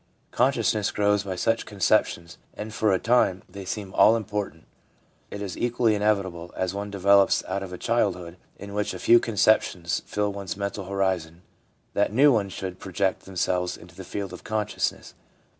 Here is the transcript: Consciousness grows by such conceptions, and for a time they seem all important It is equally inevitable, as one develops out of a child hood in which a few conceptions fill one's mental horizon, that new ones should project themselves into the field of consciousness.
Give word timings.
Consciousness 0.31 0.89
grows 0.89 1.21
by 1.21 1.35
such 1.35 1.67
conceptions, 1.67 2.39
and 2.55 2.73
for 2.73 2.91
a 2.91 2.97
time 2.97 3.43
they 3.47 3.65
seem 3.65 3.93
all 3.93 4.15
important 4.15 4.63
It 5.29 5.43
is 5.43 5.55
equally 5.55 5.93
inevitable, 5.93 6.51
as 6.57 6.73
one 6.73 6.89
develops 6.89 7.45
out 7.45 7.61
of 7.61 7.71
a 7.71 7.77
child 7.77 8.15
hood 8.15 8.37
in 8.57 8.73
which 8.73 8.95
a 8.95 8.99
few 8.99 9.19
conceptions 9.19 10.01
fill 10.07 10.33
one's 10.33 10.57
mental 10.57 10.85
horizon, 10.85 11.43
that 11.93 12.11
new 12.11 12.33
ones 12.33 12.51
should 12.53 12.79
project 12.79 13.25
themselves 13.25 13.77
into 13.77 13.93
the 13.93 14.03
field 14.03 14.33
of 14.33 14.43
consciousness. 14.43 15.13